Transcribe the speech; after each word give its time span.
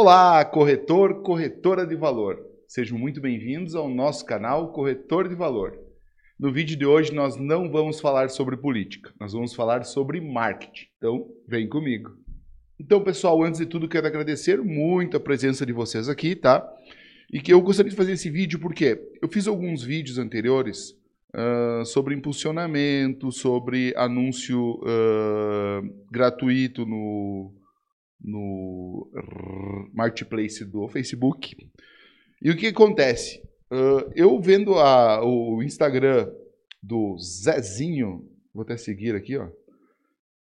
Olá, 0.00 0.44
corretor, 0.44 1.22
corretora 1.22 1.84
de 1.84 1.96
valor. 1.96 2.38
Sejam 2.68 2.96
muito 2.96 3.20
bem-vindos 3.20 3.74
ao 3.74 3.88
nosso 3.88 4.24
canal 4.24 4.72
Corretor 4.72 5.28
de 5.28 5.34
Valor. 5.34 5.76
No 6.38 6.52
vídeo 6.52 6.78
de 6.78 6.86
hoje 6.86 7.12
nós 7.12 7.36
não 7.36 7.68
vamos 7.68 7.98
falar 7.98 8.30
sobre 8.30 8.56
política, 8.56 9.12
nós 9.18 9.32
vamos 9.32 9.52
falar 9.54 9.82
sobre 9.82 10.20
marketing. 10.20 10.86
Então, 10.98 11.26
vem 11.48 11.68
comigo. 11.68 12.12
Então, 12.78 13.02
pessoal, 13.02 13.42
antes 13.42 13.58
de 13.58 13.66
tudo, 13.66 13.88
quero 13.88 14.06
agradecer 14.06 14.62
muito 14.62 15.16
a 15.16 15.20
presença 15.20 15.66
de 15.66 15.72
vocês 15.72 16.08
aqui, 16.08 16.36
tá? 16.36 16.64
E 17.32 17.40
que 17.40 17.52
eu 17.52 17.60
gostaria 17.60 17.90
de 17.90 17.96
fazer 17.96 18.12
esse 18.12 18.30
vídeo 18.30 18.60
porque 18.60 19.02
eu 19.20 19.26
fiz 19.26 19.48
alguns 19.48 19.82
vídeos 19.82 20.16
anteriores 20.16 20.92
uh, 21.34 21.84
sobre 21.84 22.14
impulsionamento, 22.14 23.32
sobre 23.32 23.92
anúncio 23.96 24.74
uh, 24.74 26.06
gratuito 26.08 26.86
no, 26.86 27.52
no 28.20 29.10
marketplace 29.92 30.64
do 30.64 30.88
Facebook. 30.88 31.56
E 32.42 32.50
o 32.50 32.56
que 32.56 32.68
acontece? 32.68 33.42
Uh, 33.70 34.10
eu 34.14 34.40
vendo 34.40 34.74
a, 34.74 35.24
o 35.24 35.62
Instagram 35.62 36.30
do 36.82 37.18
Zezinho, 37.18 38.28
vou 38.52 38.62
até 38.62 38.76
seguir 38.76 39.14
aqui, 39.14 39.36
ó. 39.36 39.48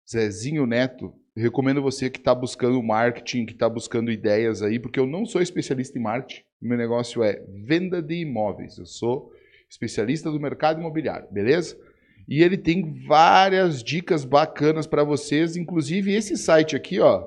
Zezinho 0.08 0.66
Neto, 0.66 1.12
recomendo 1.36 1.82
você 1.82 2.08
que 2.08 2.18
está 2.18 2.34
buscando 2.34 2.82
marketing, 2.82 3.44
que 3.44 3.52
está 3.52 3.68
buscando 3.68 4.10
ideias 4.10 4.62
aí, 4.62 4.78
porque 4.78 5.00
eu 5.00 5.06
não 5.06 5.26
sou 5.26 5.42
especialista 5.42 5.98
em 5.98 6.02
marketing. 6.02 6.42
Meu 6.60 6.78
negócio 6.78 7.22
é 7.22 7.44
venda 7.64 8.00
de 8.02 8.20
imóveis. 8.20 8.78
Eu 8.78 8.86
sou 8.86 9.32
especialista 9.68 10.30
do 10.30 10.40
mercado 10.40 10.80
imobiliário, 10.80 11.28
beleza? 11.30 11.78
E 12.26 12.42
ele 12.42 12.56
tem 12.56 13.04
várias 13.06 13.82
dicas 13.82 14.24
bacanas 14.24 14.86
para 14.86 15.04
vocês, 15.04 15.56
inclusive 15.56 16.12
esse 16.14 16.36
site 16.36 16.76
aqui, 16.76 17.00
ó, 17.00 17.26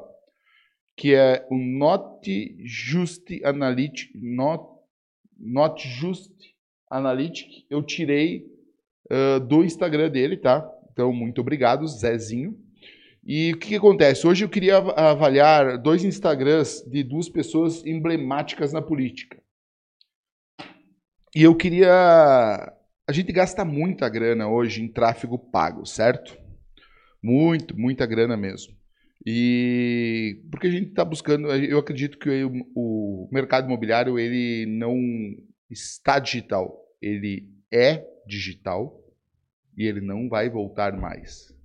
que 1.01 1.15
é 1.15 1.47
o 1.49 1.57
Not 1.57 2.29
Just 2.63 3.25
Analytic, 3.43 4.11
Not, 4.13 4.63
Not 5.35 5.81
Just 5.87 6.29
Analytic, 6.91 7.65
eu 7.71 7.81
tirei 7.81 8.45
uh, 9.11 9.39
do 9.39 9.63
Instagram 9.63 10.11
dele, 10.11 10.37
tá? 10.37 10.63
Então, 10.91 11.11
muito 11.11 11.41
obrigado, 11.41 11.87
Zezinho. 11.87 12.55
E 13.25 13.51
o 13.51 13.57
que, 13.57 13.69
que, 13.69 13.75
acontece? 13.77 14.27
Hoje 14.27 14.45
eu 14.45 14.49
queria 14.49 14.77
avaliar 14.77 15.79
dois 15.79 16.03
Instagrams 16.03 16.87
de 16.87 17.01
duas 17.01 17.27
pessoas 17.27 17.83
emblemáticas 17.83 18.71
na 18.71 18.81
política. 18.81 19.41
E 21.35 21.41
eu 21.41 21.55
queria. 21.55 21.91
A 23.07 23.11
gente 23.11 23.31
gasta 23.31 23.65
muita 23.65 24.07
grana 24.07 24.47
hoje 24.47 24.83
em 24.83 24.87
tráfego 24.87 25.39
pago, 25.39 25.83
certo? 25.83 26.37
Muito, 27.23 27.75
muita 27.75 28.05
grana 28.05 28.37
mesmo. 28.37 28.79
E 29.25 30.39
porque 30.49 30.67
a 30.67 30.71
gente 30.71 30.89
está 30.89 31.05
buscando, 31.05 31.47
eu 31.53 31.77
acredito 31.77 32.17
que 32.17 32.43
o, 32.75 33.29
mercado 33.31 33.65
imobiliário 33.65 34.17
ele 34.17 34.65
não 34.65 34.97
está 35.69 36.17
digital, 36.17 36.75
ele 37.01 37.47
é 37.71 38.03
digital 38.25 38.99
e 39.77 39.85
ele 39.85 40.01
não 40.01 40.27
vai 40.27 40.49
voltar 40.49 40.97
mais. 40.97 41.55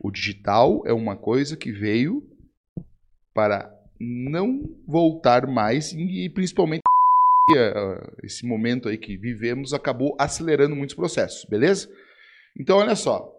O 0.00 0.10
digital 0.10 0.82
é 0.84 0.92
uma 0.92 1.16
coisa 1.16 1.56
que 1.56 1.72
veio 1.72 2.22
para 3.34 3.72
não 3.98 4.62
voltar 4.86 5.46
mais 5.46 5.92
e 5.92 6.28
principalmente 6.28 6.82
esse 8.22 8.46
momento 8.46 8.88
aí 8.88 8.98
que 8.98 9.16
vivemos 9.16 9.72
acabou 9.72 10.14
acelerando 10.18 10.76
muitos 10.76 10.94
processos, 10.94 11.44
beleza? 11.48 11.88
Então 12.58 12.78
olha 12.78 12.94
só, 12.94 13.31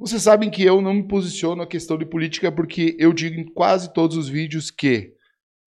vocês 0.00 0.22
sabem 0.22 0.50
que 0.50 0.64
eu 0.64 0.80
não 0.80 0.94
me 0.94 1.06
posiciono 1.06 1.56
na 1.56 1.66
questão 1.66 1.98
de 1.98 2.06
política 2.06 2.50
porque 2.50 2.96
eu 2.98 3.12
digo 3.12 3.38
em 3.38 3.44
quase 3.44 3.92
todos 3.92 4.16
os 4.16 4.30
vídeos 4.30 4.70
que 4.70 5.12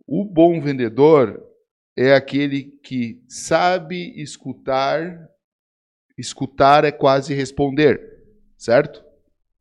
o 0.07 0.25
bom 0.25 0.59
vendedor 0.59 1.39
é 1.95 2.15
aquele 2.15 2.71
que 2.83 3.21
sabe 3.27 4.19
escutar. 4.19 5.29
Escutar 6.17 6.83
é 6.83 6.91
quase 6.91 7.31
responder, 7.35 8.01
certo? 8.57 9.03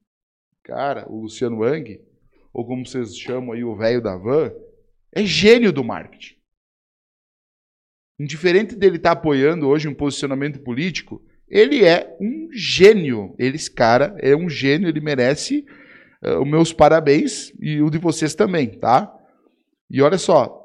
cara, 0.63 1.09
o 1.09 1.21
Luciano 1.21 1.59
Wang, 1.59 1.99
ou 2.53 2.65
como 2.65 2.85
vocês 2.85 3.17
chamam 3.17 3.51
aí, 3.51 3.63
o 3.63 3.75
velho 3.75 4.01
da 4.01 4.15
van, 4.15 4.51
é 5.11 5.25
gênio 5.25 5.73
do 5.73 5.83
marketing. 5.83 6.35
Indiferente 8.19 8.75
dele 8.75 8.97
estar 8.97 9.15
tá 9.15 9.19
apoiando 9.19 9.67
hoje 9.67 9.87
um 9.87 9.93
posicionamento 9.93 10.59
político, 10.59 11.21
ele 11.47 11.83
é 11.83 12.15
um 12.21 12.49
gênio. 12.53 13.35
Ele, 13.37 13.55
esse 13.55 13.69
cara 13.69 14.15
é 14.19 14.35
um 14.35 14.49
gênio, 14.49 14.87
ele 14.87 15.01
merece 15.01 15.65
uh, 16.23 16.39
os 16.39 16.47
meus 16.47 16.71
parabéns 16.71 17.51
e 17.59 17.81
o 17.81 17.89
de 17.89 17.97
vocês 17.97 18.33
também, 18.35 18.69
tá? 18.79 19.13
E 19.89 20.01
olha 20.01 20.17
só, 20.17 20.60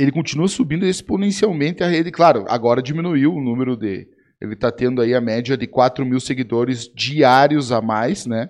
ele 0.00 0.10
continua 0.10 0.48
subindo 0.48 0.86
exponencialmente 0.86 1.82
a 1.82 1.86
rede. 1.86 2.10
Claro, 2.10 2.46
agora 2.48 2.80
diminuiu 2.80 3.34
o 3.34 3.40
número 3.40 3.76
de. 3.76 4.08
Ele 4.40 4.54
está 4.54 4.72
tendo 4.72 5.02
aí 5.02 5.14
a 5.14 5.20
média 5.20 5.58
de 5.58 5.66
4 5.66 6.06
mil 6.06 6.18
seguidores 6.18 6.90
diários 6.94 7.70
a 7.70 7.82
mais, 7.82 8.24
né? 8.24 8.48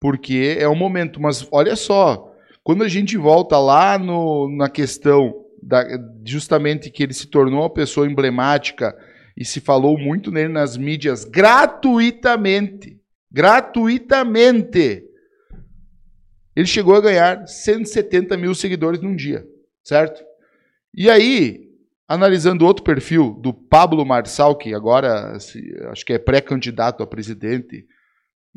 Porque 0.00 0.56
é 0.56 0.68
um 0.68 0.76
momento. 0.76 1.20
Mas 1.20 1.48
olha 1.50 1.74
só, 1.74 2.32
quando 2.62 2.84
a 2.84 2.88
gente 2.88 3.16
volta 3.16 3.58
lá 3.58 3.98
no, 3.98 4.48
na 4.56 4.70
questão 4.70 5.34
da, 5.60 5.84
justamente 6.24 6.90
que 6.90 7.02
ele 7.02 7.12
se 7.12 7.26
tornou 7.26 7.62
uma 7.62 7.70
pessoa 7.70 8.06
emblemática 8.06 8.96
e 9.36 9.44
se 9.44 9.60
falou 9.60 9.98
muito 9.98 10.30
nele 10.30 10.52
nas 10.52 10.76
mídias 10.76 11.24
gratuitamente. 11.24 13.00
Gratuitamente. 13.32 15.02
Ele 16.54 16.66
chegou 16.66 16.94
a 16.94 17.00
ganhar 17.00 17.48
170 17.48 18.36
mil 18.36 18.54
seguidores 18.54 19.00
num 19.00 19.16
dia, 19.16 19.44
certo? 19.82 20.22
E 20.96 21.10
aí, 21.10 21.64
analisando 22.08 22.64
outro 22.64 22.84
perfil 22.84 23.34
do 23.34 23.52
Pablo 23.52 24.04
Marçal, 24.06 24.56
que 24.56 24.72
agora 24.72 25.36
acho 25.90 26.04
que 26.04 26.12
é 26.12 26.18
pré-candidato 26.18 27.02
a 27.02 27.06
presidente 27.06 27.86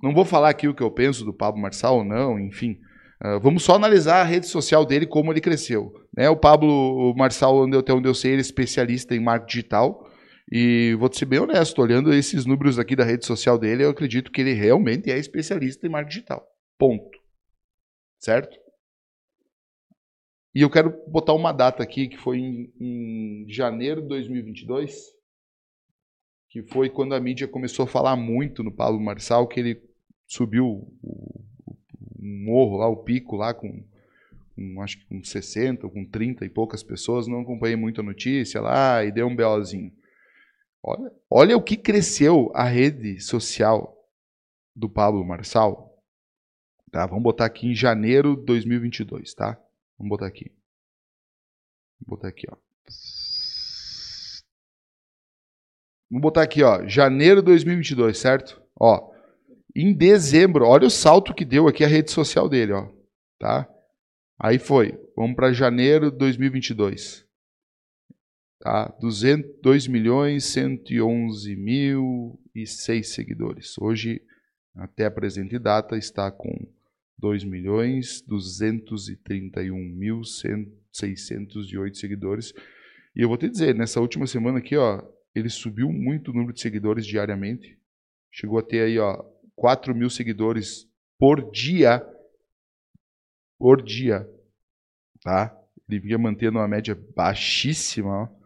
Não 0.02 0.14
vou 0.14 0.24
falar 0.24 0.50
aqui 0.50 0.68
o 0.68 0.76
que 0.76 0.84
eu 0.84 0.92
penso 0.92 1.26
do 1.26 1.34
Pablo 1.34 1.60
Marçal 1.60 1.98
ou 1.98 2.04
não, 2.04 2.40
enfim. 2.40 2.78
Uh, 3.24 3.40
vamos 3.40 3.64
só 3.64 3.74
analisar 3.74 4.22
a 4.22 4.24
rede 4.24 4.46
social 4.46 4.86
dele, 4.86 5.08
como 5.08 5.34
ele 5.34 5.42
cresceu. 5.42 5.92
Né? 6.16 6.30
O 6.30 6.38
Pablo 6.38 7.16
Marçal, 7.18 7.64
até 7.74 7.92
onde 7.92 8.08
eu 8.08 8.14
sei, 8.14 8.34
ele 8.34 8.42
é 8.42 8.42
especialista 8.42 9.16
em 9.16 9.20
marketing 9.20 9.52
digital. 9.52 10.08
E 10.52 10.96
vou 11.00 11.10
te 11.10 11.18
ser 11.18 11.26
bem 11.26 11.40
honesto, 11.40 11.82
olhando 11.82 12.14
esses 12.14 12.46
números 12.46 12.78
aqui 12.78 12.96
da 12.96 13.04
rede 13.04 13.26
social 13.26 13.58
dele, 13.58 13.84
eu 13.84 13.90
acredito 13.90 14.32
que 14.32 14.40
ele 14.40 14.54
realmente 14.54 15.12
é 15.12 15.18
especialista 15.18 15.88
em 15.88 15.90
marketing 15.90 16.14
digital. 16.14 16.48
Ponto. 16.78 17.18
Certo? 18.20 18.56
E 20.58 20.62
eu 20.62 20.72
quero 20.72 20.92
botar 21.08 21.34
uma 21.34 21.52
data 21.52 21.84
aqui, 21.84 22.08
que 22.08 22.18
foi 22.18 22.40
em, 22.40 22.74
em 22.82 23.46
janeiro 23.48 24.02
de 24.02 24.08
2022, 24.08 25.14
que 26.50 26.64
foi 26.64 26.90
quando 26.90 27.14
a 27.14 27.20
mídia 27.20 27.48
começou 27.48 27.86
a 27.86 27.88
falar 27.88 28.16
muito 28.16 28.64
no 28.64 28.72
Pablo 28.72 29.00
Marçal, 29.00 29.48
que 29.48 29.60
ele 29.60 29.84
subiu 30.26 30.66
o, 30.66 31.46
o 31.70 31.78
morro 32.20 32.78
lá, 32.78 32.88
o 32.88 33.04
pico 33.04 33.36
lá, 33.36 33.54
com, 33.54 33.86
com, 34.56 34.82
acho 34.82 34.98
que 34.98 35.06
com 35.06 35.24
60, 35.24 35.88
com 35.90 36.04
30 36.04 36.44
e 36.44 36.50
poucas 36.50 36.82
pessoas, 36.82 37.28
não 37.28 37.42
acompanhei 37.42 37.76
muito 37.76 38.02
a 38.02 38.04
notícia 38.04 38.60
lá, 38.60 39.06
e 39.06 39.12
deu 39.12 39.28
um 39.28 39.36
BOzinho. 39.36 39.94
Olha, 40.82 41.12
olha 41.30 41.56
o 41.56 41.62
que 41.62 41.78
cresceu 41.78 42.52
a 42.56 42.64
rede 42.64 43.20
social 43.20 43.96
do 44.76 44.90
Pablo 44.90 45.24
Marçal. 45.24 46.02
Tá, 46.92 47.06
vamos 47.06 47.22
botar 47.22 47.46
aqui 47.46 47.68
em 47.68 47.76
janeiro 47.76 48.36
de 48.36 48.44
2022, 48.44 49.36
tá? 49.36 49.64
Vamos 49.98 50.10
botar 50.10 50.28
aqui. 50.28 50.52
Vou 52.00 52.16
botar 52.16 52.28
aqui, 52.28 52.48
ó. 52.50 52.56
Vamos 56.10 56.22
botar 56.22 56.44
aqui, 56.44 56.64
ó, 56.64 56.88
janeiro 56.88 57.42
de 57.42 57.48
2022, 57.48 58.18
certo? 58.18 58.62
Ó, 58.80 59.12
em 59.76 59.94
dezembro, 59.94 60.66
olha 60.66 60.88
o 60.88 60.92
salto 60.92 61.34
que 61.34 61.44
deu 61.44 61.68
aqui 61.68 61.84
a 61.84 61.88
rede 61.88 62.12
social 62.12 62.48
dele, 62.48 62.72
ó, 62.74 62.90
tá? 63.38 63.70
Aí 64.40 64.60
foi, 64.60 64.98
vamos 65.16 65.36
para 65.36 65.52
janeiro 65.52 66.12
de 66.12 66.18
2022. 66.18 67.28
Tá? 68.60 68.88
200, 69.00 69.62
2 69.62 69.88
milhões 69.88 70.46
111 70.46 71.56
mil 71.56 72.40
e 72.54 72.66
6 72.66 73.14
seguidores. 73.14 73.78
Hoje, 73.80 74.22
até 74.76 75.06
a 75.06 75.12
presente 75.12 75.60
data, 75.60 75.98
está 75.98 76.32
com 76.32 76.68
2 77.20 77.44
milhões 77.44 78.22
231 78.22 79.76
mil 79.76 80.22
608 80.24 81.98
seguidores. 81.98 82.54
E 83.16 83.22
eu 83.22 83.28
vou 83.28 83.38
te 83.38 83.50
dizer, 83.50 83.74
nessa 83.74 84.00
última 84.00 84.28
semana 84.28 84.60
aqui, 84.60 84.78
ó, 84.78 85.04
ele 85.34 85.50
subiu 85.50 85.92
muito 85.92 86.32
o 86.32 86.34
número 86.34 86.54
de 86.54 86.62
seguidores 86.62 87.06
diariamente. 87.06 87.80
Chegou 88.32 88.60
a 88.60 88.64
ter 88.64 88.82
aí, 88.82 89.00
ó, 89.00 89.24
4 89.56 89.96
mil 89.96 90.10
seguidores 90.10 90.88
por 91.20 91.52
dia. 91.52 92.06
Por 93.58 93.82
dia. 93.82 94.30
Tá? 95.24 95.56
Ele 95.90 96.00
vinha 96.00 96.18
mantendo 96.18 96.60
uma 96.60 96.68
média 96.68 96.96
baixíssima, 97.16 98.10
ó. 98.10 98.38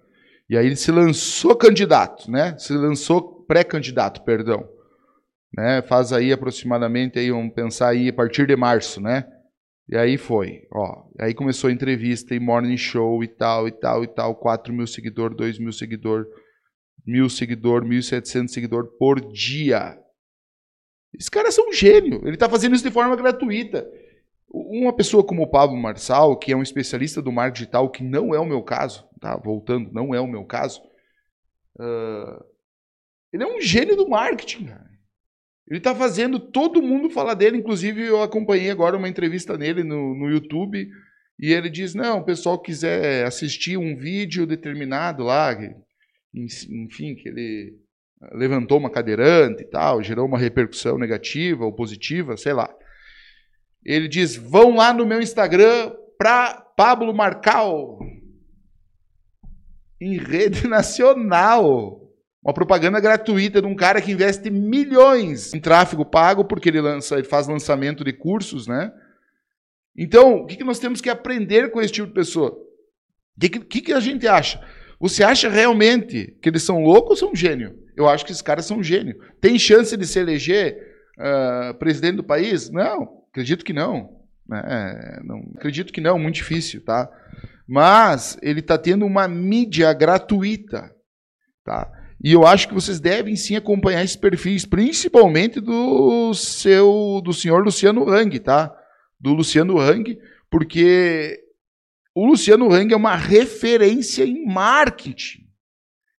E 0.49 0.57
aí 0.57 0.65
ele 0.65 0.75
se 0.75 0.91
lançou 0.91 1.55
candidato, 1.55 2.29
né? 2.29 2.57
Se 2.57 2.73
lançou 2.73 3.43
pré-candidato, 3.45 4.23
perdão. 4.23 4.67
Né? 5.55 5.81
Faz 5.81 6.13
aí 6.13 6.31
aproximadamente, 6.31 7.19
aí, 7.19 7.31
vamos 7.31 7.53
pensar 7.53 7.89
aí, 7.89 8.09
a 8.09 8.13
partir 8.13 8.47
de 8.47 8.55
março, 8.55 9.01
né? 9.01 9.25
E 9.89 9.97
aí 9.97 10.17
foi, 10.17 10.65
ó. 10.71 11.03
Aí 11.19 11.33
começou 11.33 11.69
a 11.69 11.73
entrevista 11.73 12.33
e 12.33 12.39
morning 12.39 12.77
show 12.77 13.21
e 13.23 13.27
tal, 13.27 13.67
e 13.67 13.71
tal, 13.71 14.03
e 14.03 14.07
tal. 14.07 14.35
4 14.35 14.73
mil 14.73 14.87
seguidores, 14.87 15.35
2 15.35 15.59
mil 15.59 15.73
seguidores, 15.73 16.27
mil 17.05 17.29
seguidores, 17.29 17.89
1.700 17.89 18.47
seguidores 18.47 18.89
por 18.97 19.19
dia. 19.19 19.97
Esses 21.13 21.27
caras 21.27 21.53
são 21.53 21.67
um 21.67 21.73
gênio. 21.73 22.21
Ele 22.23 22.35
está 22.35 22.47
fazendo 22.47 22.73
isso 22.73 22.85
de 22.85 22.91
forma 22.91 23.17
gratuita. 23.17 23.85
Uma 24.49 24.93
pessoa 24.93 25.25
como 25.25 25.43
o 25.43 25.49
Pablo 25.49 25.75
Marçal, 25.75 26.37
que 26.37 26.53
é 26.53 26.55
um 26.55 26.63
especialista 26.63 27.21
do 27.21 27.31
marketing 27.31 27.59
digital, 27.59 27.89
que 27.89 28.03
não 28.03 28.33
é 28.33 28.39
o 28.39 28.45
meu 28.45 28.63
caso, 28.63 29.05
tá? 29.19 29.35
Voltando, 29.35 29.91
não 29.91 30.15
é 30.15 30.21
o 30.21 30.27
meu 30.27 30.45
caso. 30.45 30.81
Uh, 31.77 32.43
ele 33.33 33.43
é 33.43 33.47
um 33.47 33.61
gênio 33.61 33.95
do 33.95 34.07
marketing, 34.07 34.67
cara. 34.67 34.90
Ele 35.71 35.77
está 35.77 35.95
fazendo 35.95 36.37
todo 36.37 36.81
mundo 36.81 37.09
falar 37.09 37.33
dele. 37.33 37.55
Inclusive, 37.55 38.01
eu 38.01 38.21
acompanhei 38.21 38.69
agora 38.69 38.97
uma 38.97 39.07
entrevista 39.07 39.57
nele 39.57 39.85
no, 39.85 40.13
no 40.13 40.29
YouTube. 40.29 40.85
E 41.39 41.53
ele 41.53 41.69
diz: 41.69 41.95
não, 41.95 42.19
o 42.19 42.25
pessoal 42.25 42.61
quiser 42.61 43.25
assistir 43.25 43.77
um 43.77 43.95
vídeo 43.95 44.45
determinado 44.45 45.23
lá, 45.23 45.57
enfim, 46.35 47.15
que 47.15 47.29
ele 47.29 47.79
levantou 48.33 48.79
uma 48.79 48.91
cadeirante 48.91 49.63
e 49.63 49.65
tal, 49.65 50.03
gerou 50.03 50.27
uma 50.27 50.37
repercussão 50.37 50.97
negativa 50.97 51.63
ou 51.63 51.71
positiva, 51.71 52.35
sei 52.35 52.51
lá. 52.51 52.69
Ele 53.81 54.09
diz: 54.09 54.35
vão 54.35 54.75
lá 54.75 54.91
no 54.91 55.05
meu 55.05 55.21
Instagram 55.21 55.95
para 56.17 56.53
Pablo 56.75 57.13
Marcal, 57.13 57.97
em 60.01 60.17
rede 60.17 60.67
nacional. 60.67 62.10
Uma 62.43 62.53
propaganda 62.53 62.99
gratuita 62.99 63.61
de 63.61 63.67
um 63.67 63.75
cara 63.75 64.01
que 64.01 64.11
investe 64.11 64.49
milhões 64.49 65.53
em 65.53 65.59
tráfego 65.59 66.03
pago, 66.03 66.43
porque 66.43 66.69
ele, 66.69 66.81
lança, 66.81 67.15
ele 67.15 67.27
faz 67.27 67.47
lançamento 67.47 68.03
de 68.03 68.11
cursos, 68.11 68.65
né? 68.67 68.91
Então, 69.95 70.37
o 70.37 70.45
que, 70.47 70.63
nós 70.63 70.79
temos 70.79 71.01
que 71.01 71.09
aprender 71.09 71.69
com 71.69 71.79
esse 71.79 71.93
tipo 71.93 72.07
de 72.07 72.13
pessoa? 72.13 72.49
O 72.49 73.39
que, 73.39 73.49
que, 73.49 73.81
que 73.81 73.93
a 73.93 73.99
gente 73.99 74.27
acha? 74.27 74.59
Você 74.99 75.23
acha 75.23 75.49
realmente 75.49 76.37
que 76.41 76.49
eles 76.49 76.63
são 76.63 76.81
loucos 76.83 77.21
ou 77.21 77.27
são 77.27 77.35
gênio? 77.35 77.77
Eu 77.95 78.09
acho 78.09 78.25
que 78.25 78.31
esses 78.31 78.41
caras 78.41 78.65
são 78.65 78.81
gênio. 78.81 79.19
Tem 79.39 79.59
chance 79.59 79.95
de 79.95 80.07
se 80.07 80.19
eleger 80.19 80.77
uh, 81.19 81.73
presidente 81.75 82.15
do 82.15 82.23
país? 82.23 82.69
Não, 82.69 83.23
acredito 83.29 83.65
que 83.65 83.73
não. 83.73 84.21
É, 84.51 85.21
não. 85.23 85.39
Acredito 85.55 85.93
que 85.93 86.01
não, 86.01 86.17
muito 86.17 86.35
difícil, 86.35 86.83
tá? 86.83 87.09
Mas 87.67 88.37
ele 88.41 88.59
está 88.59 88.77
tendo 88.77 89.05
uma 89.05 89.27
mídia 89.27 89.93
gratuita, 89.93 90.93
tá? 91.63 91.91
E 92.23 92.33
eu 92.33 92.45
acho 92.45 92.67
que 92.67 92.73
vocês 92.73 92.99
devem 92.99 93.35
sim 93.35 93.55
acompanhar 93.55 94.03
esses 94.03 94.15
perfis, 94.15 94.63
principalmente 94.65 95.59
do 95.59 96.33
seu, 96.35 97.19
do 97.23 97.33
senhor 97.33 97.63
Luciano 97.63 98.07
Hang, 98.07 98.39
tá? 98.39 98.71
Do 99.19 99.33
Luciano 99.33 99.79
Hang, 99.79 100.19
porque 100.49 101.39
o 102.15 102.25
Luciano 102.27 102.71
Hang 102.71 102.93
é 102.93 102.97
uma 102.97 103.15
referência 103.15 104.23
em 104.23 104.45
marketing. 104.45 105.47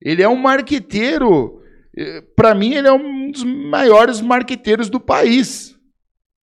Ele 0.01 0.23
é 0.23 0.29
um 0.29 0.37
marqueteiro. 0.37 1.63
Eh, 1.97 2.23
Para 2.35 2.55
mim, 2.55 2.75
ele 2.75 2.89
é 2.89 2.93
um 2.93 3.31
dos 3.31 3.45
maiores 3.45 4.21
marqueteiros 4.21 4.91
do 4.91 4.99
país. 4.99 5.77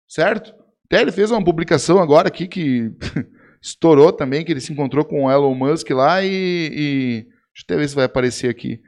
Certo? 0.07 0.53
Até 0.85 1.01
ele 1.01 1.11
fez 1.11 1.31
uma 1.31 1.43
publicação 1.43 1.99
agora 1.99 2.29
aqui 2.29 2.47
que 2.47 2.91
estourou 3.61 4.13
também, 4.13 4.45
que 4.45 4.53
ele 4.53 4.61
se 4.61 4.71
encontrou 4.71 5.03
com 5.03 5.25
o 5.25 5.31
Elon 5.31 5.55
Musk 5.55 5.89
lá 5.89 6.23
e, 6.23 6.29
e. 6.29 7.23
Deixa 7.23 7.61
eu 7.61 7.63
até 7.65 7.75
ver 7.75 7.89
se 7.89 7.95
vai 7.95 8.05
aparecer 8.05 8.49
aqui. 8.49 8.79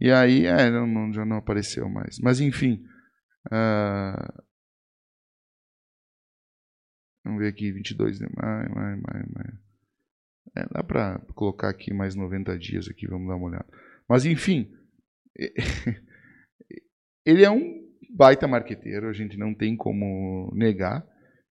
E 0.00 0.10
aí, 0.10 0.46
é, 0.46 0.70
não, 0.70 1.12
já 1.12 1.24
não 1.24 1.36
apareceu 1.36 1.88
mais. 1.88 2.18
Mas 2.20 2.40
enfim. 2.40 2.84
Uh, 3.46 4.42
vamos 7.24 7.40
ver 7.40 7.48
aqui, 7.48 7.72
22 7.72 8.18
de 8.18 8.26
maio, 8.36 8.74
maio, 8.74 9.02
maio, 9.02 9.26
maio. 9.34 9.58
É, 10.56 10.66
dá 10.72 10.82
para 10.82 11.18
colocar 11.34 11.68
aqui 11.68 11.92
mais 11.92 12.14
90 12.14 12.58
dias 12.58 12.88
aqui, 12.88 13.06
vamos 13.06 13.28
dar 13.28 13.36
uma 13.36 13.48
olhada. 13.48 13.66
Mas 14.08 14.24
enfim, 14.24 14.72
ele 17.24 17.44
é 17.44 17.50
um 17.50 17.86
baita 18.10 18.48
marqueteiro, 18.48 19.08
a 19.08 19.12
gente 19.12 19.36
não 19.36 19.54
tem 19.54 19.76
como 19.76 20.50
negar, 20.54 21.06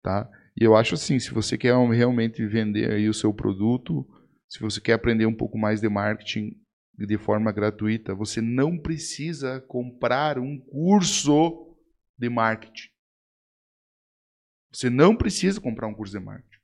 tá? 0.02 0.30
E 0.56 0.64
eu 0.64 0.76
acho 0.76 0.94
assim, 0.94 1.18
se 1.18 1.32
você 1.32 1.58
quer 1.58 1.74
realmente 1.88 2.46
vender 2.46 2.90
aí 2.90 3.08
o 3.08 3.14
seu 3.14 3.34
produto, 3.34 4.06
se 4.48 4.60
você 4.60 4.80
quer 4.80 4.92
aprender 4.92 5.26
um 5.26 5.34
pouco 5.34 5.58
mais 5.58 5.80
de 5.80 5.88
marketing 5.88 6.52
de 6.96 7.18
forma 7.18 7.50
gratuita, 7.50 8.14
você 8.14 8.40
não 8.40 8.78
precisa 8.78 9.60
comprar 9.62 10.38
um 10.38 10.58
curso 10.58 11.76
de 12.16 12.28
marketing. 12.28 12.88
Você 14.72 14.88
não 14.88 15.16
precisa 15.16 15.60
comprar 15.60 15.88
um 15.88 15.94
curso 15.94 16.16
de 16.16 16.24
marketing. 16.24 16.60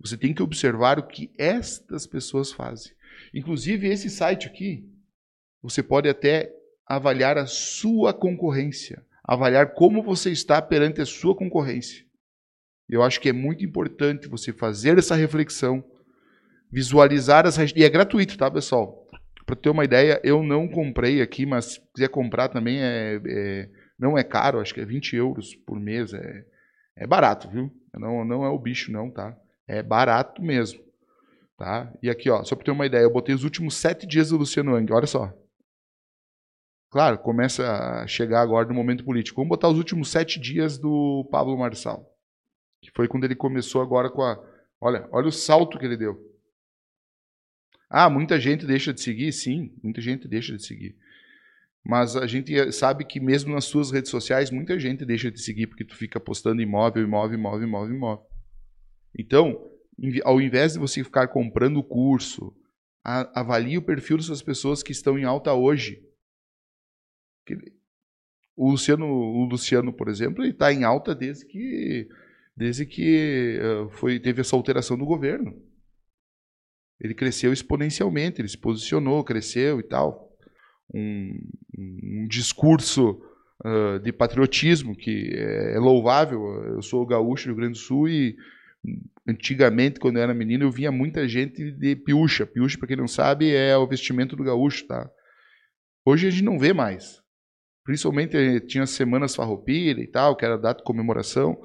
Você 0.00 0.16
tem 0.16 0.34
que 0.34 0.42
observar 0.42 0.98
o 0.98 1.06
que 1.06 1.32
estas 1.38 2.06
pessoas 2.06 2.52
fazem. 2.52 2.92
Inclusive, 3.32 3.88
esse 3.88 4.10
site 4.10 4.46
aqui, 4.46 4.88
você 5.62 5.82
pode 5.82 6.08
até 6.08 6.52
avaliar 6.86 7.38
a 7.38 7.46
sua 7.46 8.12
concorrência, 8.12 9.04
avaliar 9.22 9.72
como 9.74 10.02
você 10.02 10.30
está 10.30 10.60
perante 10.60 11.00
a 11.00 11.06
sua 11.06 11.34
concorrência. 11.34 12.04
Eu 12.88 13.02
acho 13.02 13.20
que 13.20 13.30
é 13.30 13.32
muito 13.32 13.64
importante 13.64 14.28
você 14.28 14.52
fazer 14.52 14.98
essa 14.98 15.14
reflexão, 15.14 15.82
visualizar 16.70 17.46
as 17.46 17.56
e 17.56 17.82
é 17.82 17.88
gratuito, 17.88 18.36
tá, 18.36 18.50
pessoal? 18.50 19.03
Para 19.46 19.56
ter 19.56 19.68
uma 19.68 19.84
ideia, 19.84 20.20
eu 20.24 20.42
não 20.42 20.66
comprei 20.66 21.20
aqui, 21.20 21.44
mas 21.44 21.64
se 21.66 21.80
quiser 21.94 22.08
comprar 22.08 22.48
também 22.48 22.80
é, 22.80 23.20
é, 23.26 23.68
não 23.98 24.16
é 24.16 24.24
caro, 24.24 24.60
acho 24.60 24.72
que 24.72 24.80
é 24.80 24.84
20 24.84 25.16
euros 25.16 25.54
por 25.54 25.78
mês, 25.78 26.14
é, 26.14 26.44
é 26.96 27.06
barato, 27.06 27.48
viu? 27.50 27.70
Não, 27.92 28.24
não 28.24 28.44
é 28.44 28.48
o 28.48 28.58
bicho 28.58 28.90
não, 28.90 29.10
tá? 29.10 29.36
É 29.66 29.82
barato 29.82 30.42
mesmo. 30.42 30.82
Tá? 31.56 31.92
E 32.02 32.10
aqui, 32.10 32.28
ó, 32.30 32.42
só 32.42 32.56
para 32.56 32.64
ter 32.64 32.70
uma 32.70 32.86
ideia, 32.86 33.02
eu 33.02 33.12
botei 33.12 33.34
os 33.34 33.44
últimos 33.44 33.76
sete 33.76 34.06
dias 34.06 34.30
do 34.30 34.36
Luciano 34.36 34.74
Hang, 34.74 34.92
olha 34.92 35.06
só. 35.06 35.32
Claro, 36.90 37.18
começa 37.18 37.68
a 37.68 38.06
chegar 38.06 38.40
agora 38.40 38.68
no 38.68 38.74
momento 38.74 39.04
político. 39.04 39.40
Vamos 39.40 39.48
botar 39.48 39.68
os 39.68 39.78
últimos 39.78 40.08
sete 40.08 40.38
dias 40.38 40.78
do 40.78 41.28
Pablo 41.30 41.58
Marçal. 41.58 42.08
Que 42.80 42.90
foi 42.94 43.08
quando 43.08 43.24
ele 43.24 43.34
começou 43.34 43.82
agora 43.82 44.08
com 44.08 44.22
a. 44.22 44.40
Olha, 44.80 45.08
olha 45.10 45.26
o 45.26 45.32
salto 45.32 45.76
que 45.76 45.84
ele 45.84 45.96
deu. 45.96 46.16
Ah, 47.96 48.10
muita 48.10 48.40
gente 48.40 48.66
deixa 48.66 48.92
de 48.92 49.00
seguir? 49.00 49.30
Sim, 49.30 49.72
muita 49.80 50.00
gente 50.00 50.26
deixa 50.26 50.56
de 50.56 50.66
seguir. 50.66 50.96
Mas 51.86 52.16
a 52.16 52.26
gente 52.26 52.72
sabe 52.72 53.04
que 53.04 53.20
mesmo 53.20 53.54
nas 53.54 53.66
suas 53.66 53.92
redes 53.92 54.10
sociais, 54.10 54.50
muita 54.50 54.80
gente 54.80 55.04
deixa 55.04 55.30
de 55.30 55.40
seguir 55.40 55.68
porque 55.68 55.84
tu 55.84 55.94
fica 55.94 56.18
postando 56.18 56.60
imóvel, 56.60 57.04
imóvel, 57.04 57.38
imóvel, 57.38 57.68
imóvel, 57.68 57.94
imóvel. 57.94 58.26
Então, 59.16 59.70
ao 60.24 60.40
invés 60.40 60.72
de 60.72 60.80
você 60.80 61.04
ficar 61.04 61.28
comprando 61.28 61.76
o 61.76 61.84
curso, 61.84 62.52
avalie 63.04 63.78
o 63.78 63.82
perfil 63.82 64.16
dessas 64.16 64.42
pessoas 64.42 64.82
que 64.82 64.90
estão 64.90 65.16
em 65.16 65.22
alta 65.22 65.54
hoje. 65.54 66.02
O 68.56 68.72
Luciano, 68.72 69.06
o 69.06 69.44
Luciano 69.44 69.92
por 69.92 70.08
exemplo, 70.08 70.42
ele 70.42 70.50
está 70.50 70.72
em 70.72 70.82
alta 70.82 71.14
desde 71.14 71.46
que, 71.46 72.08
desde 72.56 72.86
que 72.86 73.56
foi, 73.92 74.18
teve 74.18 74.40
essa 74.40 74.56
alteração 74.56 74.98
do 74.98 75.06
governo. 75.06 75.62
Ele 77.00 77.14
cresceu 77.14 77.52
exponencialmente, 77.52 78.40
ele 78.40 78.48
se 78.48 78.58
posicionou, 78.58 79.24
cresceu 79.24 79.80
e 79.80 79.82
tal 79.82 80.24
um, 80.92 81.40
um 81.76 82.26
discurso 82.28 83.20
uh, 83.64 83.98
de 84.00 84.12
patriotismo 84.12 84.96
que 84.96 85.32
é, 85.34 85.74
é, 85.74 85.78
louvável. 85.78 86.40
Eu 86.66 86.82
sou 86.82 87.06
gaúcho 87.06 87.44
do 87.44 87.48
Rio 87.48 87.56
Grande 87.56 87.72
do 87.72 87.78
Sul 87.78 88.08
e 88.08 88.36
antigamente, 89.26 89.98
quando 89.98 90.16
eu 90.16 90.22
era 90.22 90.34
menino, 90.34 90.64
eu 90.64 90.70
via 90.70 90.92
muita 90.92 91.26
gente 91.26 91.70
de 91.72 91.96
piucha. 91.96 92.46
Piucha, 92.46 92.78
para 92.78 92.88
quem 92.88 92.96
não 92.96 93.08
sabe, 93.08 93.54
é 93.54 93.76
o 93.76 93.86
vestimento 93.86 94.36
do 94.36 94.44
gaúcho, 94.44 94.86
tá? 94.86 95.08
Hoje 96.04 96.28
a 96.28 96.30
gente 96.30 96.44
não 96.44 96.58
vê 96.58 96.72
mais. 96.72 97.22
Principalmente 97.82 98.36
eh, 98.36 98.60
tinha 98.60 98.86
semanas 98.86 99.34
farroupilha 99.34 100.00
e 100.00 100.06
tal, 100.06 100.36
que 100.36 100.44
era 100.44 100.58
data 100.58 100.78
de 100.78 100.84
comemoração. 100.84 101.56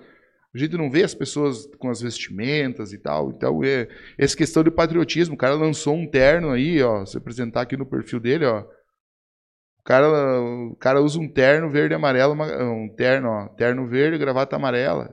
A 0.53 0.57
gente 0.57 0.75
não 0.77 0.89
vê 0.89 1.03
as 1.03 1.13
pessoas 1.13 1.67
com 1.77 1.89
as 1.89 2.01
vestimentas 2.01 2.91
e 2.91 2.97
tal. 2.97 3.29
Então, 3.29 3.63
é, 3.63 3.87
essa 4.17 4.35
questão 4.35 4.63
de 4.63 4.71
patriotismo. 4.71 5.35
O 5.35 5.37
cara 5.37 5.53
lançou 5.53 5.95
um 5.95 6.09
terno 6.09 6.49
aí, 6.51 6.81
ó. 6.81 7.05
Se 7.05 7.17
apresentar 7.17 7.61
aqui 7.61 7.77
no 7.77 7.85
perfil 7.85 8.19
dele, 8.19 8.45
ó 8.45 8.65
cara, 9.89 10.07
o 10.41 10.75
cara 10.75 11.01
usa 11.01 11.19
um 11.19 11.27
terno 11.27 11.67
verde 11.67 11.93
e 11.93 11.97
amarelo, 11.97 12.35
um 12.35 12.87
terno, 12.95 13.29
ó, 13.29 13.47
terno 13.47 13.87
verde, 13.87 14.19
gravata 14.19 14.55
amarela. 14.55 15.11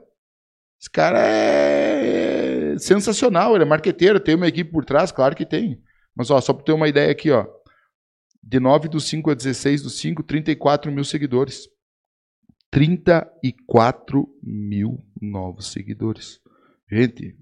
Esse 0.79 0.91
cara 0.91 1.19
é 1.19 2.77
sensacional, 2.79 3.55
ele 3.55 3.65
é 3.65 3.67
marqueteiro, 3.67 4.21
tem 4.21 4.35
uma 4.35 4.47
equipe 4.47 4.71
por 4.71 4.85
trás, 4.85 5.11
claro 5.11 5.35
que 5.35 5.47
tem. 5.47 5.81
Mas 6.15 6.31
ó, 6.31 6.39
só 6.43 6.53
para 6.53 6.63
ter 6.63 6.73
uma 6.73 6.89
ideia 6.89 7.11
aqui, 7.11 7.31
ó. 7.31 7.47
De 8.43 8.61
9 8.61 8.89
do 8.89 9.01
5 9.01 9.31
a 9.31 9.35
16 9.35 9.83
do 9.83 9.89
5, 9.89 10.23
34 10.23 10.93
mil 10.93 11.05
seguidores. 11.05 11.67
34 12.77 14.29
mil 14.43 15.03
novos 15.19 15.73
seguidores. 15.73 16.43
Gente, 16.93 17.35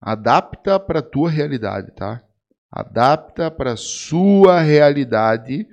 adapta 0.00 0.80
para 0.80 1.00
a 1.00 1.02
tua 1.02 1.28
realidade, 1.28 1.92
tá? 1.94 2.24
Adapta 2.72 3.50
para 3.50 3.74
a 3.74 3.76
sua 3.76 4.62
realidade 4.62 5.68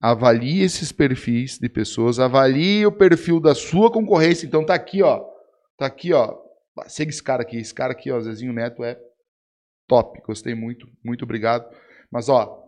avalie 0.00 0.62
esses 0.62 0.92
perfis 0.92 1.58
de 1.58 1.68
pessoas, 1.68 2.20
avalie 2.20 2.86
o 2.86 2.92
perfil 2.92 3.40
da 3.40 3.52
sua 3.52 3.90
concorrência. 3.90 4.46
Então 4.46 4.64
tá 4.64 4.74
aqui, 4.74 5.02
ó. 5.02 5.20
Tá 5.76 5.86
aqui, 5.86 6.12
ó. 6.12 6.38
Segue 6.86 7.10
esse 7.10 7.20
cara 7.22 7.42
aqui. 7.42 7.56
Esse 7.56 7.74
cara 7.74 7.90
aqui, 7.90 8.12
ó, 8.12 8.20
Zezinho 8.20 8.52
Neto 8.52 8.84
é 8.84 8.96
top. 9.88 10.22
Gostei 10.24 10.54
muito. 10.54 10.86
Muito 11.04 11.24
obrigado. 11.24 11.68
Mas, 12.12 12.28
ó, 12.28 12.62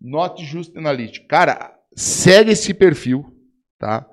Not 0.00 0.42
Just 0.42 0.74
Analytics. 0.74 1.28
Cara, 1.28 1.78
segue 1.94 2.52
esse 2.52 2.72
perfil, 2.72 3.37
tá? 3.78 4.08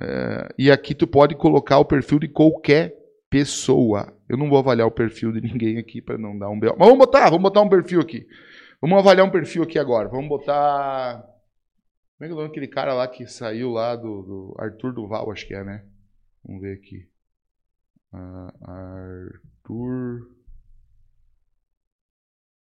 É, 0.00 0.48
e 0.58 0.70
aqui 0.70 0.94
tu 0.94 1.06
pode 1.06 1.34
colocar 1.36 1.78
o 1.78 1.84
perfil 1.84 2.18
de 2.18 2.28
qualquer 2.28 2.96
pessoa. 3.28 4.12
Eu 4.28 4.36
não 4.36 4.48
vou 4.48 4.58
avaliar 4.58 4.86
o 4.86 4.92
perfil 4.92 5.32
de 5.32 5.40
ninguém 5.40 5.78
aqui 5.78 6.00
para 6.00 6.18
não 6.18 6.38
dar 6.38 6.48
um 6.48 6.58
B.O. 6.58 6.76
Mas 6.78 6.88
vamos 6.88 6.98
botar, 6.98 7.24
vamos 7.24 7.42
botar 7.42 7.60
um 7.60 7.68
perfil 7.68 8.00
aqui. 8.00 8.26
Vamos 8.80 8.98
avaliar 8.98 9.26
um 9.26 9.30
perfil 9.30 9.62
aqui 9.62 9.78
agora. 9.78 10.08
Vamos 10.08 10.28
botar 10.28 11.22
como 12.22 12.26
é 12.26 12.28
que 12.28 12.30
é 12.30 12.34
o 12.34 12.36
nome 12.36 12.48
daquele 12.50 12.68
cara 12.68 12.94
lá 12.94 13.08
que 13.08 13.26
saiu 13.26 13.70
lá 13.70 13.96
do, 13.96 14.22
do 14.22 14.54
Arthur 14.56 14.92
Duval, 14.92 15.28
acho 15.32 15.44
que 15.44 15.54
é, 15.54 15.64
né? 15.64 15.84
Vamos 16.44 16.62
ver 16.62 16.74
aqui. 16.74 17.08
Uh, 18.12 18.70
Arthur. 18.70 20.30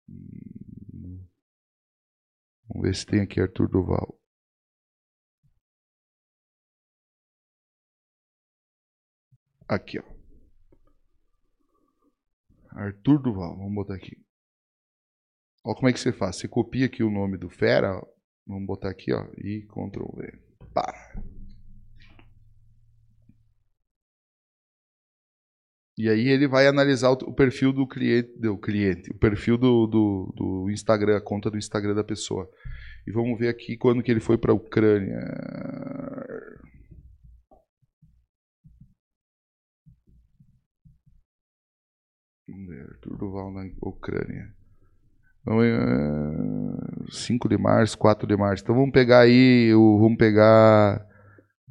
Hum. 0.09 1.27
Vamos 2.69 2.83
ver 2.83 2.95
se 2.95 3.05
tem 3.05 3.21
aqui 3.21 3.41
Arthur 3.41 3.69
Duval. 3.69 4.17
Aqui, 9.69 9.99
ó. 9.99 10.03
Arthur 12.71 13.23
Duval, 13.23 13.57
vamos 13.57 13.75
botar 13.75 13.95
aqui. 13.95 14.17
Olha 15.65 15.77
como 15.77 15.89
é 15.89 15.93
que 15.93 16.01
você 16.01 16.13
faz. 16.13 16.37
Você 16.37 16.49
copia 16.49 16.87
aqui 16.87 17.03
o 17.03 17.11
nome 17.11 17.37
do 17.37 17.49
fera, 17.49 18.01
Vamos 18.47 18.67
botar 18.67 18.91
aqui, 18.91 19.13
ó, 19.13 19.25
e 19.39 19.63
Ctrl 19.69 20.17
V. 20.17 20.43
E 25.99 26.09
aí 26.09 26.29
ele 26.29 26.49
vai 26.49 26.67
analisar 26.67 27.11
o 27.11 27.35
perfil 27.35 27.73
do 27.73 27.87
cliente, 27.87 28.33
do 28.39 28.59
cliente 28.59 29.11
o 29.11 29.19
perfil 29.19 29.59
do, 29.59 29.87
do, 29.87 30.33
do 30.35 30.71
Instagram, 30.71 31.19
a 31.19 31.21
conta 31.21 31.51
do 31.51 31.59
Instagram 31.59 31.95
da 31.95 32.03
pessoa. 32.03 32.49
E 33.07 33.13
vamos 33.13 33.39
ver 33.39 33.49
aqui 33.49 33.77
quando 33.77 34.03
que 34.03 34.11
ele 34.11 34.21
foi 34.21 34.39
para 34.39 34.53
a 34.53 34.55
Ucrânia. 34.55 35.21
Ver, 42.67 42.83
Arthur 42.83 43.17
Duval 43.17 43.53
na 43.53 43.69
Ucrânia. 43.81 44.53
5 47.11 47.49
de 47.49 47.59
março, 47.59 47.99
4 47.99 48.27
de 48.27 48.37
março. 48.37 48.63
Então 48.63 48.75
vamos 48.75 48.93
pegar 48.93 49.21
aí, 49.21 49.73
vamos 49.73 50.17
pegar. 50.17 51.05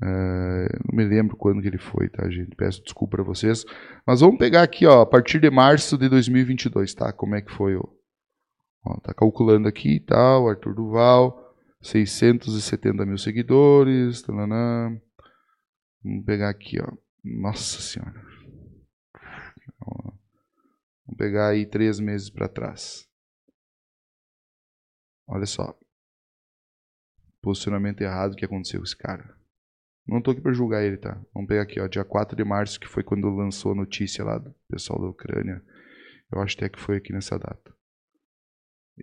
Uh, 0.02 0.68
não 0.90 0.98
me 0.98 1.06
lembro 1.06 1.38
quando 1.38 1.62
que 1.62 1.68
ele 1.68 1.78
foi, 1.78 2.10
tá, 2.10 2.28
gente? 2.30 2.56
Peço 2.56 2.84
desculpa 2.84 3.18
para 3.18 3.24
vocês. 3.24 3.64
Mas 4.06 4.20
vamos 4.22 4.38
pegar 4.38 4.64
aqui, 4.64 4.86
ó, 4.86 5.02
a 5.02 5.06
partir 5.06 5.40
de 5.40 5.50
março 5.50 5.98
de 5.98 6.10
2022, 6.10 6.94
tá? 6.96 7.14
Como 7.14 7.36
é 7.36 7.42
que 7.42 7.52
foi? 7.52 7.76
Ó, 7.76 7.84
ó 8.86 9.00
tá 9.00 9.14
calculando 9.14 9.68
aqui 9.68 9.98
e 9.98 10.00
tal, 10.00 10.50
Arthur 10.50 10.74
Duval, 10.74 11.56
670 11.82 13.06
mil 13.06 13.18
seguidores. 13.18 14.22
Talanã. 14.22 14.98
Vamos 16.04 16.26
pegar 16.26 16.50
aqui, 16.50 16.80
ó. 16.82 16.92
Nossa 17.24 17.80
Senhora. 17.80 18.31
Vamos 21.12 21.18
pegar 21.18 21.50
aí 21.50 21.66
três 21.66 22.00
meses 22.00 22.30
para 22.30 22.48
trás. 22.48 23.06
Olha 25.28 25.46
só. 25.46 25.78
Posicionamento 27.42 28.00
errado 28.02 28.34
que 28.36 28.46
aconteceu 28.46 28.80
com 28.80 28.86
esse 28.86 28.96
cara. 28.96 29.38
Não 30.08 30.20
estou 30.20 30.32
aqui 30.32 30.40
para 30.42 30.54
julgar 30.54 30.84
ele, 30.84 30.96
tá? 30.98 31.22
Vamos 31.34 31.50
pegar 31.50 31.64
aqui, 31.64 31.82
ó, 31.82 31.88
dia 31.88 32.06
4 32.06 32.36
de 32.36 32.46
março, 32.46 32.80
que 32.80 32.88
foi 32.88 33.04
quando 33.04 33.30
lançou 33.30 33.74
a 33.74 33.76
notícia 33.76 34.24
lá 34.24 34.38
do 34.38 34.56
pessoal 34.70 35.02
da 35.02 35.08
Ucrânia. 35.10 35.62
Eu 36.32 36.40
acho 36.40 36.56
até 36.56 36.70
que 36.70 36.80
foi 36.80 36.96
aqui 36.96 37.12
nessa 37.12 37.38
data. 37.38 37.76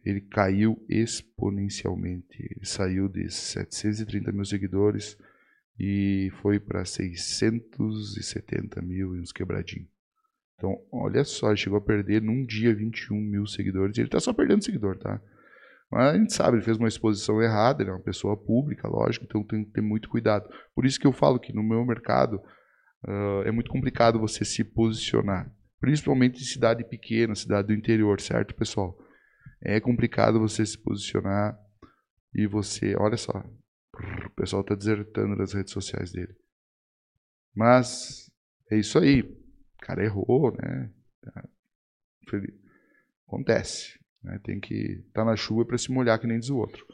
Ele 0.03 0.23
caiu 0.23 0.83
exponencialmente. 0.89 2.39
Ele 2.41 2.65
saiu 2.65 3.07
de 3.09 3.31
730 3.31 4.33
mil 4.33 4.47
seguidores 4.47 5.19
e 5.79 6.31
foi 6.41 6.59
para 6.59 6.87
670 6.87 8.81
mil 8.81 9.15
e 9.15 9.21
uns 9.21 9.31
quebradinhos. 9.31 9.98
Então, 10.59 10.77
olha 10.91 11.23
só, 11.23 11.49
ele 11.49 11.57
chegou 11.57 11.79
a 11.79 11.81
perder 11.81 12.21
num 12.21 12.45
dia 12.45 12.75
21 12.75 13.17
mil 13.17 13.47
seguidores. 13.47 13.97
E 13.97 14.01
ele 14.01 14.09
está 14.09 14.19
só 14.19 14.33
perdendo 14.33 14.65
seguidor, 14.65 14.99
tá? 14.99 15.23
Mas 15.91 16.15
a 16.15 16.19
gente 16.19 16.35
sabe, 16.35 16.57
ele 16.57 16.65
fez 16.65 16.77
uma 16.77 16.89
exposição 16.89 17.41
errada, 17.41 17.83
ele 17.83 17.91
é 17.91 17.93
uma 17.95 18.03
pessoa 18.03 18.37
pública, 18.37 18.89
lógico, 18.89 19.25
então 19.25 19.43
tem 19.45 19.65
que 19.65 19.71
ter 19.71 19.81
muito 19.81 20.09
cuidado. 20.09 20.49
Por 20.75 20.85
isso 20.85 20.99
que 20.99 21.07
eu 21.07 21.13
falo 21.13 21.39
que 21.39 21.55
no 21.55 21.63
meu 21.63 21.85
mercado 21.87 22.35
uh, 23.07 23.43
é 23.47 23.51
muito 23.51 23.71
complicado 23.71 24.19
você 24.19 24.45
se 24.45 24.63
posicionar, 24.65 25.51
principalmente 25.81 26.43
em 26.43 26.45
cidade 26.45 26.85
pequena, 26.85 27.35
cidade 27.35 27.69
do 27.69 27.75
interior, 27.75 28.21
certo, 28.21 28.55
pessoal? 28.55 28.99
É 29.63 29.81
complicado 29.81 30.39
você 30.39 30.67
se 30.67 30.77
posicionar 30.77 31.59
e 32.35 32.47
você, 32.47 32.95
olha 32.99 33.17
só, 33.17 33.33
o 34.27 34.31
pessoal 34.37 34.61
está 34.61 34.75
desertando 34.75 35.37
das 35.37 35.55
redes 35.55 35.73
sociais 35.73 36.13
dele. 36.13 36.35
Mas 37.55 38.31
é 38.71 38.77
isso 38.77 38.99
aí. 38.99 39.25
O 39.81 39.87
cara 39.87 40.05
errou, 40.05 40.53
né? 40.57 40.91
Acontece. 43.27 43.99
Né? 44.23 44.39
Tem 44.43 44.61
que 44.61 44.75
estar 44.75 45.23
tá 45.23 45.25
na 45.25 45.37
chuva 45.37 45.65
para 45.65 45.79
se 45.79 45.91
molhar, 45.91 46.19
que 46.19 46.27
nem 46.27 46.39
diz 46.39 46.51
o 46.51 46.59
outro. 46.59 46.85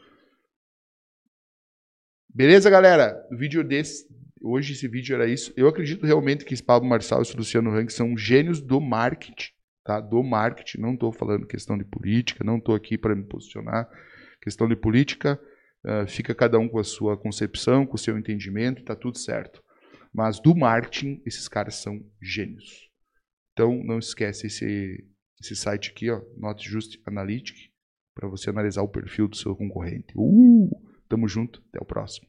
Beleza, 2.28 2.68
galera? 2.68 3.16
Vídeo 3.30 3.62
desse, 3.62 4.06
hoje 4.42 4.72
esse 4.72 4.88
vídeo 4.88 5.14
era 5.14 5.26
isso. 5.26 5.52
Eu 5.56 5.68
acredito 5.68 6.04
realmente 6.04 6.44
que 6.44 6.52
esse 6.52 6.62
Pablo 6.62 6.88
Marçal 6.88 7.20
e 7.20 7.22
esse 7.22 7.36
Luciano 7.36 7.70
Hang 7.70 7.92
são 7.92 8.16
gênios 8.16 8.60
do 8.60 8.80
marketing, 8.80 9.52
tá? 9.84 10.00
Do 10.00 10.22
marketing. 10.22 10.80
Não 10.80 10.94
estou 10.94 11.12
falando 11.12 11.46
questão 11.46 11.78
de 11.78 11.84
política, 11.84 12.44
não 12.44 12.58
estou 12.58 12.74
aqui 12.74 12.98
para 12.98 13.14
me 13.14 13.24
posicionar. 13.24 13.88
Questão 14.40 14.68
de 14.68 14.76
política, 14.76 15.40
Uh, 15.84 16.06
fica 16.08 16.34
cada 16.34 16.58
um 16.58 16.66
com 16.66 16.78
a 16.78 16.84
sua 16.84 17.14
concepção, 17.14 17.84
com 17.84 17.94
o 17.94 17.98
seu 17.98 18.16
entendimento, 18.16 18.82
tá 18.82 18.96
tudo 18.96 19.18
certo. 19.18 19.62
Mas 20.14 20.38
do 20.38 20.54
marketing, 20.54 21.21
esses 21.26 21.49
caras 21.49 21.75
são 21.75 22.00
gênios. 22.23 22.88
Então, 23.52 23.83
não 23.83 23.99
esquece 23.99 24.47
esse, 24.47 25.04
esse 25.40 25.56
site 25.56 25.90
aqui, 25.90 26.09
ó, 26.09 26.23
Not 26.37 26.66
Just 26.68 27.00
Analytic, 27.04 27.73
para 28.14 28.28
você 28.28 28.50
analisar 28.50 28.83
o 28.83 28.88
perfil 28.88 29.26
do 29.26 29.37
seu 29.37 29.56
concorrente. 29.56 30.14
Uh, 30.16 30.71
tamo 31.09 31.26
junto, 31.26 31.61
até 31.68 31.80
o 31.83 31.85
próximo. 31.85 32.28